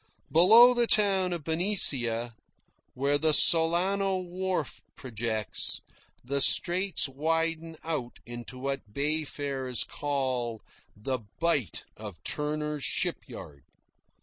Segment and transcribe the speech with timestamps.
[0.31, 2.35] Below the town of Benicia,
[2.95, 5.81] where the Solano wharf projects,
[6.25, 10.63] the Straits widen out into what bay farers call
[10.97, 13.63] the "Bight of Turner's Shipyard."